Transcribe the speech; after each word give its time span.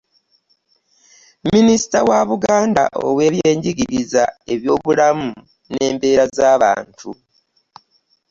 Minisita 1.51 1.99
wa 2.09 2.19
Buganda 2.29 2.83
ow'ebyenjigiriza, 3.07 4.23
ebyobulamu 4.53 5.29
n'embeera 5.71 6.25
z'abantu 6.37 7.09